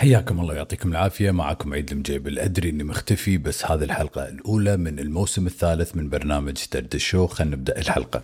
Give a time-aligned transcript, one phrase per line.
[0.00, 1.30] حياكم الله ويعطيكم العافية.
[1.30, 6.64] معكم عيد المجيبل أدري أني مختفي بس هذه الحلقة الأولى من الموسم الثالث من برنامج
[6.72, 7.26] درد الشو.
[7.26, 8.22] خلينا نبدأ الحلقة.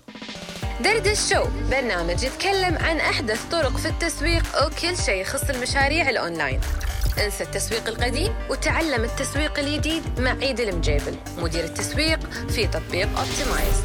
[0.85, 6.61] درد الشو برنامج يتكلم عن أحدث طرق في التسويق وكل شيء يخص المشاريع الأونلاين.
[7.25, 13.83] انسى التسويق القديم وتعلم التسويق الجديد مع عيد المجيبل مدير التسويق في تطبيق Optimize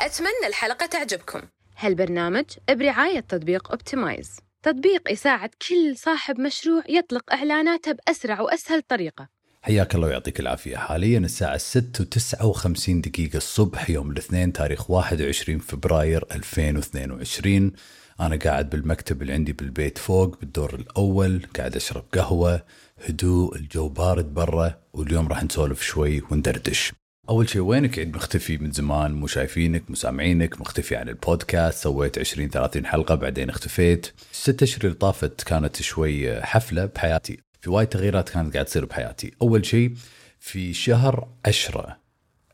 [0.00, 1.40] أتمنى الحلقة تعجبكم.
[1.78, 9.28] هالبرنامج برعاية تطبيق Optimize تطبيق يساعد كل صاحب مشروع يطلق إعلاناته بأسرع وأسهل طريقة.
[9.62, 10.76] حياك الله ويعطيك العافية.
[10.76, 17.72] حاليا الساعة 6 و59 دقيقة الصبح يوم الاثنين تاريخ 21 فبراير 2022
[18.20, 22.62] أنا قاعد بالمكتب اللي عندي بالبيت فوق بالدور الأول قاعد أشرب قهوة
[23.08, 26.92] هدوء الجو بارد برا واليوم راح نسولف شوي وندردش.
[27.30, 32.18] أول شيء وينك؟ عيد مختفي من زمان مو شايفينك مو سامعينك مختفي عن البودكاست سويت
[32.18, 34.12] 20 30 حلقة بعدين اختفيت.
[34.32, 37.38] الست أشهر اللي طافت كانت شوي حفلة بحياتي.
[37.60, 39.32] في وايد تغييرات كانت قاعد تصير بحياتي.
[39.42, 39.94] أول شيء
[40.40, 41.96] في شهر 10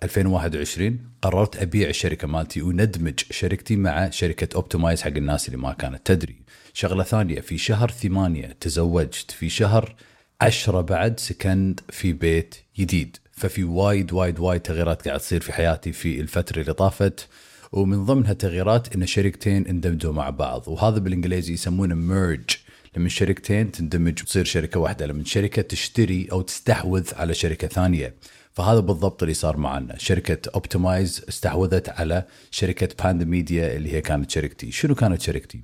[0.02, 6.06] 2021 قررت أبيع الشركة مالتي وندمج شركتي مع شركة Optimize حق الناس اللي ما كانت
[6.06, 6.36] تدري.
[6.72, 9.94] شغلة ثانية في شهر ثمانية تزوجت في شهر
[10.40, 13.16] عشرة بعد سكنت في بيت جديد.
[13.32, 17.28] ففي وايد وايد وايد تغييرات قاعد تصير في حياتي في الفترة اللي طافت
[17.72, 22.50] ومن ضمنها تغييرات إن شركتين اندمجوا مع بعض وهذا بالإنجليزي يسمونه merge
[22.96, 28.14] لما شركتين تندمج وتصير شركة واحدة لما شركة تشتري أو تستحوذ على شركة ثانية.
[28.52, 29.98] فهذا بالضبط اللي صار معنا.
[29.98, 34.70] شركة Optimize استحوذت على شركة باند ميديا اللي هي كانت شركتي.
[34.70, 35.60] شنو كانت شركتي؟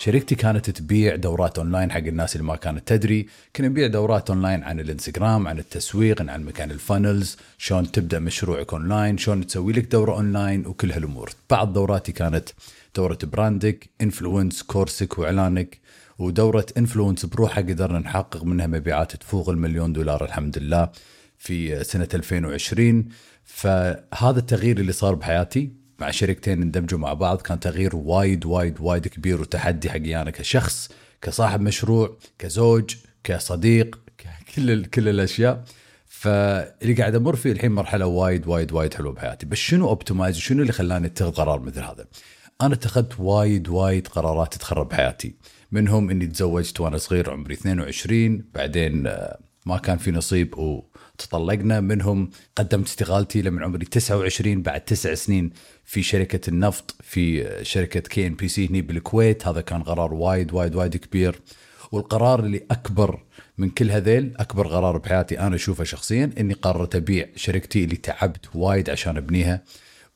[0.00, 3.26] شركتي كانت تبيع دورات أونلاين حق الناس اللي ما كانت تدري.
[3.56, 8.72] كنا نبيع دورات أونلاين عن الإنستغرام عن التسويق عن مكان ال funnels شلون تبدأ مشروعك
[8.72, 11.30] أونلاين شلون تسوي لك دورة أونلاين وكل هالأمور.
[11.50, 12.48] بعض دوراتي كانت
[12.96, 15.78] دورة brand ك influence course ك وإعلانك
[16.18, 20.88] ودورة influence بروحها قدرنا نحقق منها مبيعات تفوق المليون دولار الحمد لله
[21.38, 23.08] في سنة 2020
[23.44, 27.40] فهذا التغيير اللي صار بحياتي مع شركتين اندمجوا مع بعض.
[27.40, 30.90] كان تغيير وايد وايد وايد كبير وتحدي حقي أنا كشخص
[31.22, 32.94] كصاحب مشروع كزوج
[33.24, 33.98] كصديق
[34.54, 35.64] كل كل الأشياء.
[36.06, 39.46] فاللي قاعد أمر فيه الحين مرحلة وايد وايد وايد حلوة بحياتي.
[39.46, 42.06] بس شنو Optimize شنو اللي خلاني أتخذ قرار مثل هذا؟
[42.62, 45.34] أنا اتخذت وايد وايد قرارات تخرب حياتي
[45.72, 49.10] منهم إني تزوجت وأنا صغير عمري 22 بعدين
[49.70, 51.80] ما كان في نصيب وتطلقنا.
[51.80, 55.50] منهم قدمت استقالتي لما عمري 29 بعد تسع سنين
[55.84, 59.46] في شركة النفط في شركة KNPC هني بالكويت.
[59.46, 61.40] هذا كان قرار وايد وايد وايد كبير.
[61.92, 63.22] والقرار اللي أكبر
[63.58, 68.46] من كل هذيل أكبر قرار بحياتي أنا أشوفه شخصيا إني قررت أبيع شركتي اللي تعبت
[68.54, 69.62] وايد عشان أبنيها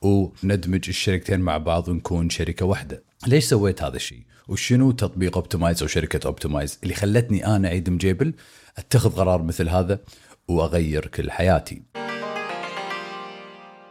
[0.02, 3.02] وندمج الشركتين مع بعض ونكون شركة واحدة.
[3.26, 8.34] ليش سويت هذا الشيء؟ وشنو تطبيق Optimize أو شركة Optimize اللي خلتني أنا عيد مجيبل
[8.78, 10.00] أتخذ قرار مثل هذا
[10.48, 11.82] وأغير كل حياتي.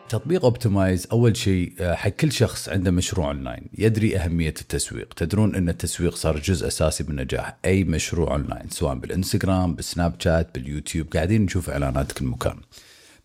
[0.09, 3.69] تطبيق Optimize أول شيء حق كل شخص عنده مشروع أونلاين.
[3.77, 8.95] يدري أهمية التسويق، تدرون أن التسويق صار جزء أساسي من نجاح أي مشروع أونلاين سواء
[8.95, 12.57] بالإنستغرام، بالسناب شات، باليوتيوب، قاعدين نشوف إعلانات كل مكان.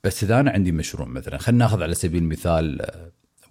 [0.05, 2.87] بس إذا أنا عندي مشروع مثلا خلينا ناخذ على سبيل المثال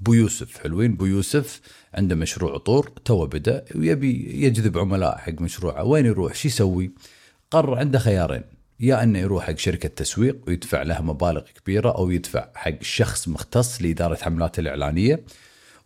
[0.01, 0.57] أبو يوسف.
[0.63, 1.62] حلوين؟ أبو يوسف
[1.94, 5.84] عنده مشروع عطور تو بدأ ويبي يجذب عملاء حق مشروعه.
[5.84, 6.91] وين يروح؟ شو يسوي؟
[7.52, 8.44] قرر عنده خيارين.
[8.80, 13.81] يا أنه يروح حق شركة تسويق ويدفع لها مبالغ كبيرة أو يدفع حق شخص مختص
[13.81, 15.24] لإدارة حملاته الإعلانية.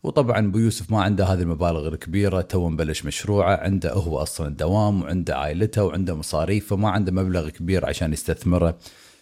[0.04, 5.02] وطبعا أبو يوسف ما عنده هذه المبالغ الكبيرة تو مبلش مشروعه عنده هو أصلا دوام
[5.02, 8.78] وعنده عائلته وعنده مصاريف فما عنده مبلغ كبير عشان يستثمره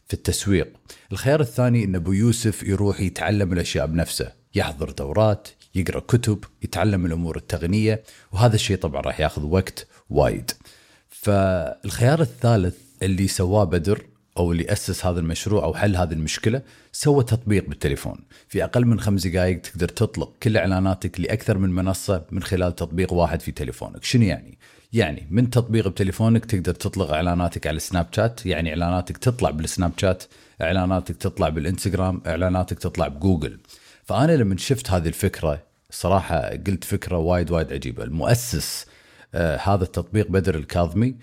[0.08, 0.74] في التسويق.
[1.12, 4.32] الخيار الثاني إن أبو يوسف يروح يتعلم الأشياء بنفسه.
[4.56, 10.52] يحضر دورات يقرأ كتب يتعلم الأمور التقنية وهذا الشيء طبعا راح ياخذ وقت وايد.
[11.09, 14.06] فالخيار الثالث اللي سواه بدر
[14.38, 16.62] أو اللي أسس هذا المشروع أو حل هذه المشكلة
[16.92, 18.18] سوى تطبيق بالتليفون.
[18.47, 23.14] في أقل من خمس دقائق تقدر تطلق كل إعلاناتك لأكثر من منصة من خلال تطبيق
[23.14, 24.03] واحد في تليفونك.
[24.03, 24.58] شنو يعني؟
[24.94, 30.23] يعني من تطبيق بتليفونك تقدر تطلق إعلاناتك على السناب شات يعني إعلاناتك تطلع بالسناب شات
[30.61, 33.59] إعلاناتك تطلع بالإنستغرام إعلاناتك تطلع بجوجل.
[34.03, 38.03] فأنا لما شفت هذه الفكرة صراحة قلت فكرة وايد وايد عجيبة.
[38.03, 38.85] المؤسس
[39.35, 41.16] هذا التطبيق بدر الكاظمي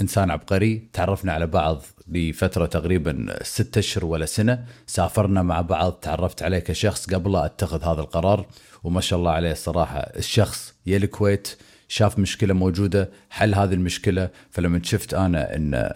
[0.00, 0.88] إنسان عبقري.
[0.92, 4.64] تعرفنا على بعض لفترة تقريبا ستة أشهر ولا سنة.
[4.86, 8.46] سافرنا مع بعض تعرفت عليه كشخص قبل أتخذ هذا القرار.
[8.84, 11.56] وما شاء الله عليه الصراحة الشخص يا الكويت
[11.88, 14.30] شاف مشكلة موجودة حل هذه المشكلة.
[14.50, 15.92] فلما شفت أنا إن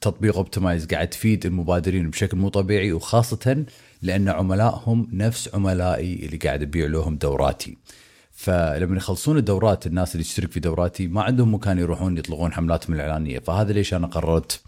[0.00, 3.64] تطبيق Optimize قاعد تفيد المبادرين بشكل مو طبيعي وخاصة
[4.02, 7.78] لأن عملائهم نفس عملائي اللي قاعد ابيع لهم دوراتي.
[8.32, 13.38] فلما يخلصون الدورات الناس اللي تشترك في دوراتي ما عندهم مكان يروحون يطلقون حملاتهم الإعلانية.
[13.38, 14.60] فهذا ليش أنا قررت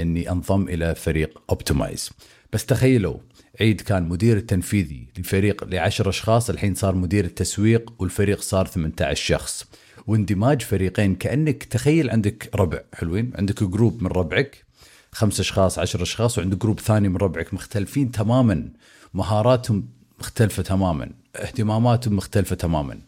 [0.00, 2.10] إني أنضم إلى فريق Optimize
[2.52, 3.16] بس تخيلوا
[3.60, 9.64] عيد كان مدير التنفيذي لفريق لعشر أشخاص الحين صار مدير التسويق والفريق صار 18 شخص.
[10.06, 12.80] واندماج فريقين كأنك تخيل عندك ربع.
[12.94, 14.64] حلوين؟ عندك group من ربعك
[15.12, 17.54] خمس أشخاص عشر أشخاص وعندك group ثاني من ربعك.
[17.54, 18.68] مختلفين تماما.
[19.14, 19.88] مهاراتهم
[20.22, 21.10] مختلفه تماما.
[21.36, 22.98] اهتماماتهم مختلفة تماما.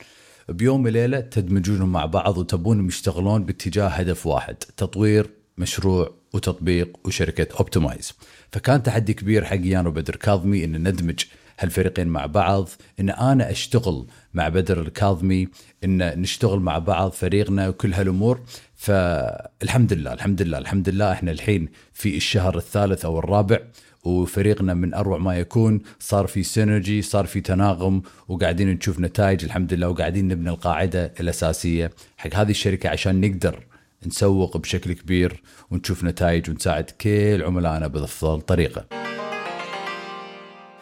[0.48, 8.12] بيوم وليلة تدمجونهم مع بعض وتبونهم يشتغلون باتجاه هدف واحد تطوير مشروع وتطبيق وشركة اوبتمايز
[8.52, 11.24] فكان تحدي كبير حقي أنا وبدر كاظمي إن ندمج
[11.58, 12.68] هالفريقين مع بعض
[13.00, 15.48] إن أنا أشتغل مع بدر الكاظمي
[15.84, 18.40] إن نشتغل مع بعض فريقنا وكل هالأمور.
[18.76, 23.58] فالحمد لله الحمد لله الحمد لله إحنا الحين في الشهر الثالث أو الرابع
[24.04, 29.72] وفريقنا من أروع ما يكون صار في سينرجي صار في تناغم وقاعدين نشوف نتائج الحمد
[29.72, 33.66] لله وقاعدين نبني القاعدة الأساسية حق هذه الشركة عشان نقدر
[34.06, 38.86] نسوق بشكل كبير ونشوف نتائج ونساعد كل عملائنا بأفضل طريقة.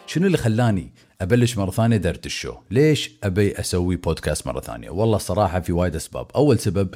[0.07, 4.91] شنو اللي خلاني أبلش مرة ثانية the art الشو؟ ليش أبي أسوي بودكاست مرة ثانية؟
[4.91, 6.95] والله صراحة في وايد أسباب، أول سبب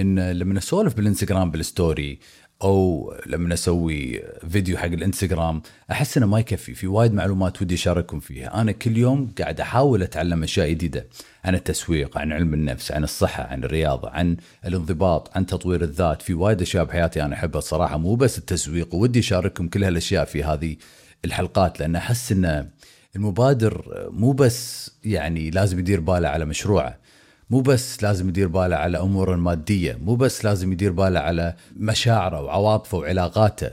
[0.00, 2.18] إن لما اسولف بالإنستغرام بالستوري
[2.62, 8.20] أو لما أسوي فيديو حق الإنستغرام أحس إنه ما يكفي في وايد معلومات ودي أشارككم
[8.20, 8.60] فيها.
[8.60, 11.06] أنا كل يوم قاعد أحاول أتعلم أشياء جديدة
[11.44, 14.36] عن التسويق عن علم النفس عن الصحة عن الرياضة عن
[14.66, 16.22] الانضباط عن تطوير الذات.
[16.22, 18.94] في وايد أشياء بحياتي أنا أحبها الصراحه مو بس التسويق.
[18.94, 20.76] ودي أشارككم كل هالأشياء في هذه
[21.24, 22.68] الحلقات لأن أحس ان
[23.16, 27.03] المبادر مو بس يعني لازم يدير باله على مشروعه.
[27.50, 32.42] مو بس لازم يدير باله على أموره المادية، مو بس لازم يدير باله على مشاعره
[32.42, 33.70] وعواطفه وعلاقاته،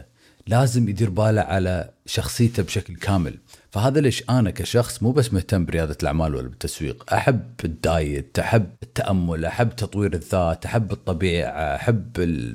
[0.48, 3.38] لازم يدير باله على شخصيته بشكل كامل،
[3.72, 9.46] فهذا ليش أنا كشخص مو بس مهتم برياده الأعمال ولا بالتسويق، أحب الدايت، أحب التأمل،
[9.46, 12.12] أحب تطوير الذات، أحب الطبيعة، أحب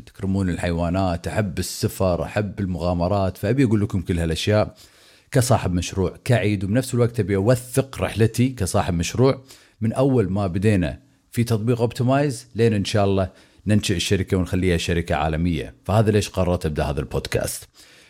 [0.07, 4.75] تكرمون الحيوانات، أحب السفر، أحب المغامرات، فأبي أقول لكم كل هالأشياء
[5.31, 6.17] كصاحب مشروع.
[6.25, 9.43] كعيد وبنفس الوقت أبي أوثق رحلتي كصاحب مشروع.
[9.81, 11.06] من أول ما بدينا
[11.37, 13.31] في تطبيق اوبتمايز لين إن شاء الله
[13.67, 15.75] ننشئ الشركة ونخليها شركة عالمية.
[15.85, 17.69] فهذا ليش قررت أبدأ هذا البودكاست.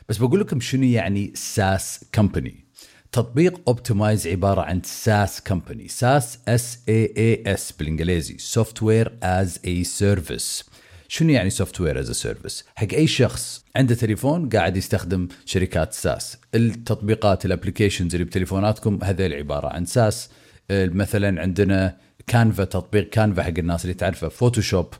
[0.09, 2.65] بس بقول لكم شنو يعني SaaS company.
[3.13, 5.89] تطبيق اوبتمايز عبارة عن SaaS company.
[5.89, 10.65] SaaS S A A S بالإنجليزي software as a service
[11.09, 16.37] شنو يعني software as service حق أي شخص عنده تليفون قاعد يستخدم شركات SaaS.
[16.55, 20.31] التطبيقات ال applications اللي بتليفوناتكم هذول عبارة عن SaaS.
[20.71, 24.29] مثلا عندنا كانفا تطبيق كانفا حق الناس اللي تعرفه.
[24.29, 24.95] فوتوشوب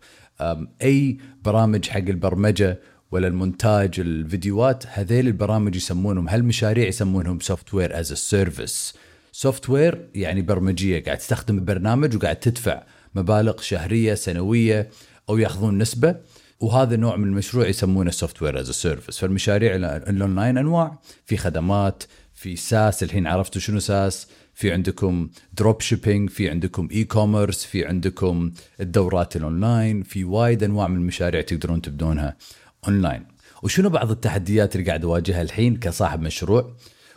[0.83, 2.79] أي برامج حق البرمجة
[3.11, 8.95] ولا المونتاج الفيديوهات هذيل البرامج يسمونهم هالمشاريع يسمونهم software as service
[9.33, 12.83] software يعني برمجية قاعد تستخدم البرنامج وقاعد تدفع
[13.15, 14.91] مبالغ شهرية سنوية
[15.29, 16.17] أو يأخذون نسبة.
[16.61, 20.99] وهذا نوع من المشروع يسمونه software as service فالمشاريع الأونلاين أنواع.
[21.25, 22.03] في خدمات
[22.35, 24.27] في SaaS الحين عرفتوا شنو SaaS؟
[24.57, 30.97] في عندكم drop shipping في عندكم e-commerce في عندكم الدورات الاونلاين في وايد أنواع من
[30.97, 32.37] المشاريع تقدرون تبدونها
[32.89, 33.27] اونلاين
[33.63, 36.73] وشنو بعض التحديات اللي قاعد أواجهها الحين كصاحب مشروع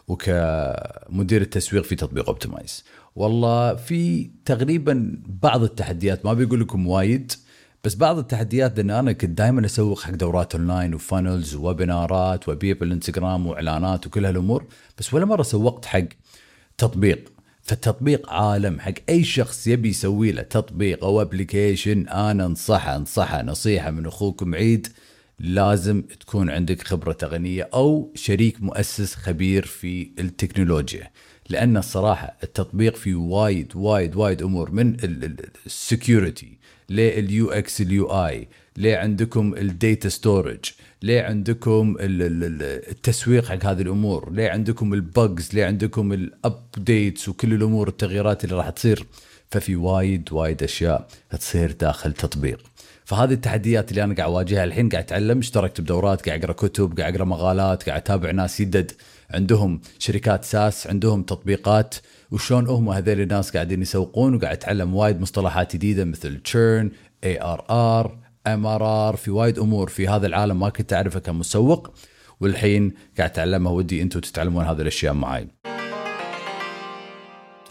[0.07, 2.83] وكمدير التسويق في تطبيق اوبتمايز
[3.15, 7.31] والله في تقريبا بعض التحديات ما بيقول لكم وايد
[7.83, 12.39] بس بعض التحديات لأن أنا كنت دائما أسوق حق دورات online و funnels و webinar
[12.39, 14.65] ات وابيع بالانستغرام وإعلانات وكل هالأمور
[14.97, 16.05] بس ولا مرة سوقت حق
[16.79, 17.31] تطبيق.
[17.61, 23.91] فالتطبيق عالم حق أي شخص يبي يسوي له تطبيق أو application أنا انصحه انصحه نصيحة
[23.91, 24.87] من أخوكم عيد
[25.39, 31.11] لازم تكون عندك خبرة تقنية أو شريك مؤسس خبير في التكنولوجيا.
[31.49, 34.97] لأن الصراحة التطبيق فيه وايد وايد وايد أمور من
[35.65, 36.57] ال security
[36.89, 40.59] لل UX ال UI عندكم ال data storage
[41.01, 47.53] ليه عندكم التسويق حق هذه الأمور؟ ليه عندكم ال bugs ليه عندكم ال updates وكل
[47.53, 49.05] الأمور التغييرات اللي راح تصير؟
[49.51, 52.59] ففي وايد وايد أشياء تصير داخل تطبيق.
[53.05, 57.13] فهذه التحديات اللي أنا قاعد أواجهها الحين قاعد أتعلم اشتركت بدورات قاعد أقرأ كتب قاعد
[57.15, 58.91] أقرأ مقالات قاعد أتابع ناس يدد
[59.31, 61.95] عندهم شركات SaaS عندهم تطبيقات.
[62.31, 66.91] وشلون هم هذول الناس قاعدين يسوقون؟ وقاعد أتعلم وايد مصطلحات جديدة مثل تشيرن
[67.23, 71.19] اي ار ار إم آر آر في وايد أمور في هذا العالم ما كنت اعرفها
[71.19, 71.93] كمسوق
[72.39, 75.47] والحين قاعد أتعلمها ودي أنتم تتعلمون هذه الأشياء معي.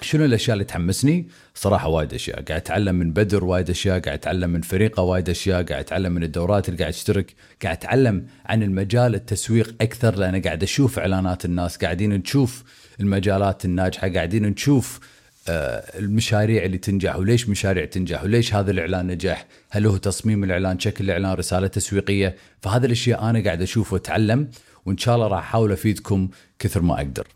[0.01, 4.51] شنو الأشياء اللي تحمسني؟ صراحة وايد أشياء، قاعد أتعلم من بدر وايد أشياء، قاعد أتعلم
[4.51, 9.15] من فريقة وايد أشياء، قاعد أتعلم من الدورات اللي قاعد اشترك، قاعد أتعلم عن المجال
[9.15, 12.65] التسويق أكثر لأن قاعد أشوف إعلانات الناس، قاعدين نشوف
[13.01, 15.01] المجالات الناجحة، قاعدين نشوف
[15.49, 21.05] المشاريع اللي تنجح وليش مشاريع تنجح وليش هذا الإعلان نجح؟ هل هو تصميم الإعلان شكل
[21.05, 24.51] الإعلان رسالة تسويقية؟ فهذا الأشياء أنا قاعد أشوف وأتعلم
[24.87, 26.29] وإن شاء الله راح أحاول أفيدكم
[26.59, 27.27] كثر ما أقدر.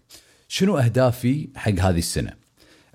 [0.48, 2.32] شنو أهدافي حق هذه السنة؟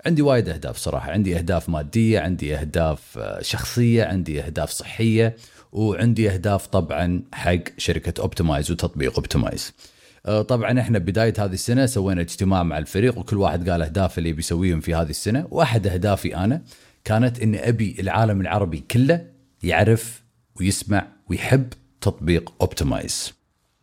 [0.06, 5.36] عندي وايد أهداف صراحة عندي أهداف مادية عندي أهداف آه، شخصية عندي أهداف صحية
[5.72, 12.20] وعندي أهداف طبعا حق شركة اوبتمايز وتطبيق اوبتمايز آه، طبعا إحنا بداية هذه السنة سوينا
[12.20, 15.46] اجتماع مع الفريق وكل واحد قال اهدافه اللي بيسويهم في هذه السنة.
[15.50, 16.62] واحد أهدافي أنا
[17.04, 19.26] كانت اني أبي العالم العربي كله
[19.62, 20.22] يعرف
[20.60, 23.32] ويسمع ويحب تطبيق اوبتمايز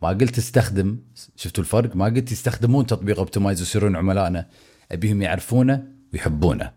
[0.02, 0.98] ما قلت استخدم
[1.36, 4.46] شفتوا الفرق؟ ما قلت يستخدمون تطبيق اوبتمايز ويصيرون عملائنا.
[4.92, 6.72] أبيهم يعرفونه ويحبونه.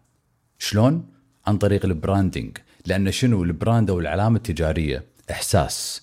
[0.59, 1.05] شلون؟
[1.47, 6.01] عن طريق ال branding لأن شنو؟ ال brand أو العلامة التجارية إحساس.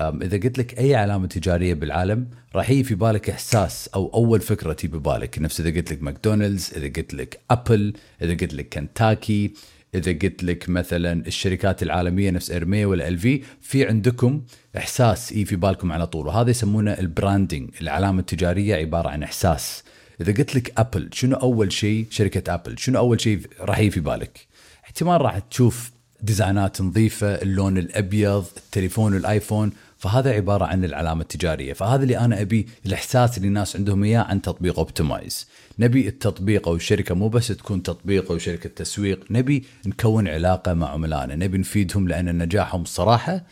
[0.00, 4.72] إذا قلت لك أي علامة تجارية بالعالم راح يجي في بالك إحساس أو أول فكرة
[4.72, 5.38] تجي ببالك.
[5.38, 9.54] نفس إذا قلت لك ماكدونالدز إذا قلت لك أبل إذا قلت لك كنتاكي
[9.94, 14.42] إذا قلت لك مثلا الشركات العالمية نفس Hermes ولا LV في عندكم
[14.76, 16.26] إحساس يجي في بالكم على طول.
[16.26, 19.84] وهذا يسمونه ال branding العلامة التجارية عبارة عن إحساس.
[20.20, 24.00] إذا قلت لك أبل شنو أول شيء؟ شركة أبل شنو أول شيء راح يجي في
[24.00, 24.46] بالك؟
[24.84, 25.93] احتمال راح تشوف
[26.24, 31.72] design ات نظيفة اللون الأبيض التليفون الآيفون فهذا عبارة عن العلامة التجارية.
[31.72, 36.74] فهذا اللي أنا أبي الإحساس اللي الناس عندهم إياه عن تطبيق اوبتمايز نبي التطبيق أو
[36.74, 42.08] الشركة مو بس تكون تطبيق أو شركة تسويق نبي نكون علاقة مع عملائنا نبي نفيدهم
[42.08, 43.44] لأن نجاحهم صراحة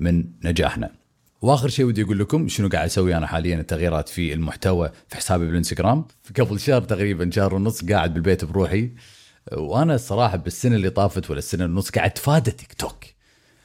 [0.00, 0.90] من نجاحنا.
[1.42, 5.46] وآخر شيء ودي أقول لكم شنو قاعد أسوي أنا حاليا؟ التغييرات في المحتوى في حسابي
[5.46, 6.04] بالإنستغرام.
[6.40, 8.90] قبل شهر تقريبا شهر ونص قاعد بالبيت بروحي.
[9.52, 13.04] وأنا الصراحه بالسنة اللي طافت ولا السنة ونص قاعد اتفادى تيك توك.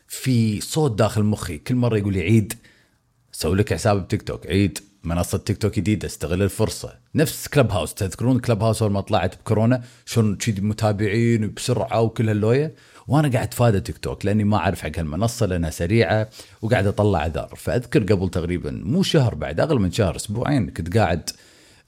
[0.08, 2.54] في صوت داخل مخي كل مرة يقول لي عيد
[3.32, 4.48] سوي لك حساب بتيك توك.
[4.48, 6.94] عيد منصة تيك توك جديدة استغل الفرصة.
[7.16, 12.76] نفس كلب هاوس تذكرون كلب هاوس أول ما طلعت بكورونا؟ شلون متابعين بسرعة وكل هاللوية؟
[13.08, 16.30] وأنا قاعد اتفادى تيك توك لأني ما أعرف حق هالمنصة لأنها سريعة
[16.62, 21.30] وقاعد أطلع اعذار فأذكر قبل تقريبا مو شهر بعد أقل من شهر أسبوعين كنت قاعد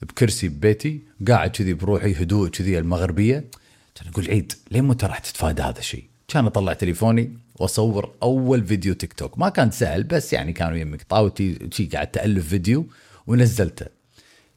[0.02, 3.44] بكرسي ببيتي قاعد كذي بروحي هدوء كذي المغربية.
[3.94, 8.94] كان أقول عيد ليه متى راح تتفادى هذا الشيء؟ كان أطلع تليفوني وأصور أول فيديو
[8.94, 9.38] تيك توك.
[9.38, 12.86] ما كان سهل بس يعني كانوا يمك طاوتي شي قاعد تألف فيديو
[13.26, 13.86] ونزلته.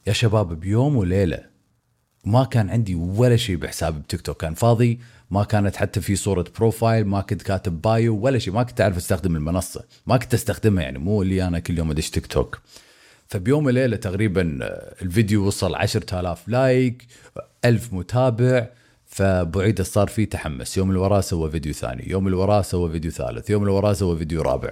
[0.07, 1.39] يا شباب بيوم وليلة
[2.25, 4.41] ما كان عندي ولا شيء بحسابي بتيك توك.
[4.41, 4.99] كان فاضي
[5.31, 8.53] ما كانت حتى في صورة profile ما كنت كاتب bio ولا شيء.
[8.53, 10.99] ما كنت أعرف أستخدم المنصة ما كنت أستخدمها يعني.
[10.99, 12.59] مو اللي أنا كل يوم أدش تيك توك.
[13.27, 14.57] فبيوم وليلة تقريبا
[15.01, 17.07] الفيديو وصل 10000 like
[17.65, 18.67] ألف متابع.
[19.07, 20.77] فابو عيد صار فيه تحمس.
[20.77, 23.93] يوم اللي وراه سوى فيديو ثاني يوم اللي وراه سوى فيديو ثالث يوم اللي وراه
[23.93, 24.71] سوى فيديو رابع.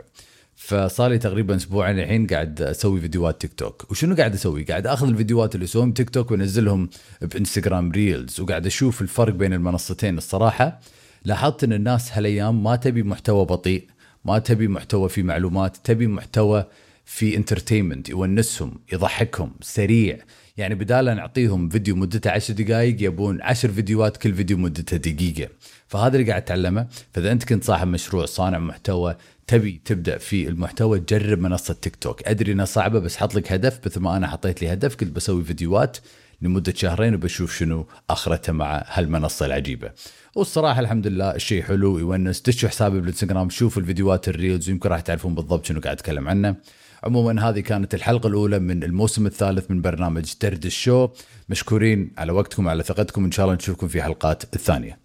[0.55, 3.91] فصار لي تقريبا أسبوعين الحين قاعد أسوي فيديوهات تيك توك.
[3.91, 6.89] وشنو قاعد أسوي؟ قاعد أخذ الفيديوهات اللي اسويهم تيك توك وأنزلهم
[7.21, 10.17] بإنستغرام Reels وقاعد أشوف الفرق بين المنصتين.
[10.17, 10.79] الصراحة
[11.25, 13.87] لاحظت إن الناس هالأيام ما تبي محتوى بطيء
[14.25, 16.65] ما تبي محتوى فيه معلومات تبي محتوى
[17.05, 20.17] في entertainment يونسهم يضحكهم سريع.
[20.57, 25.49] يعني بدال نعطيهم فيديو مدته 10 دقائق يبون 10 فيديوهات كل فيديو مدته دقيقة.
[25.87, 26.87] فهذا اللي قاعد أتعلمه.
[27.13, 29.15] فإذا أنت كنت صاحب مشروع صانع محتوى
[29.47, 33.79] تبي تبدأ في المحتوى جرب منصة تيك توك أدري إنها صعبة بس حط لك هدف.
[33.85, 35.97] مثل ما أنا حطيت لي هدف كنت بسوي فيديوهات
[36.41, 39.91] لمدة شهرين وبشوف شنو أخرته مع هالمنصة العجيبة.
[40.35, 44.99] والصراحة الحمد لله الشيء حلو يونس دشوا حسابي بالانستغرام شوفوا الفيديوهات ال Reels ويمكن راح
[44.99, 46.55] تعرفون بالضبط شنو قاعد أتكلم عنه.
[47.03, 51.09] عموما هذه كانت الحلقة الأولى من الموسم الثالث من برنامج ترد ال show.
[51.49, 55.04] مشكورين على وقتكم على ثقتكم ان شاء الله نشوفكم في حلقات الثانية.